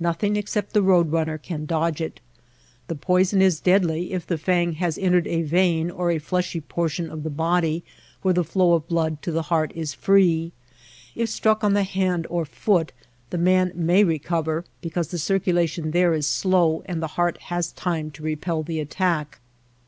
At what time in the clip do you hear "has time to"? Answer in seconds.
17.42-18.22